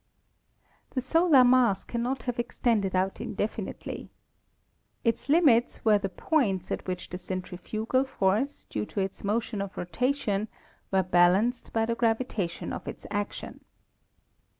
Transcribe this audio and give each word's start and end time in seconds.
The 0.95 1.01
solar 1.01 1.43
mass 1.43 1.83
cannot 1.83 2.23
have 2.23 2.39
extended 2.39 2.95
out 2.95 3.17
indefi 3.21 3.67
nitely. 3.67 4.09
Its 5.03 5.29
limits 5.29 5.85
were 5.85 5.99
the 5.99 6.09
points 6.09 6.71
at 6.71 6.87
which 6.87 7.09
the 7.11 7.19
centrifugal 7.19 8.05
force 8.05 8.63
due 8.65 8.87
to 8.87 8.99
its 8.99 9.23
motion 9.23 9.61
of 9.61 9.77
rotation 9.77 10.47
were 10.89 11.03
balanced 11.03 11.71
by 11.71 11.85
the 11.85 11.93
gravitation 11.93 12.73
of 12.73 12.87
its 12.87 13.05
action. 13.11 13.59